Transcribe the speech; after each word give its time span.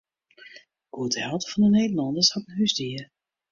Goed 0.95 1.11
de 1.17 1.21
helte 1.21 1.49
fan 1.49 1.61
de 1.65 1.69
Nederlanners 1.69 2.31
hat 2.35 2.47
in 2.47 2.53
húsdier. 2.57 3.09